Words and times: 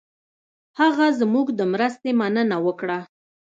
هغه 0.79 1.07
زموږ 1.19 1.47
د 1.59 1.61
مرستې 1.73 2.09
مننه 2.19 2.57
وکړه. 2.65 2.99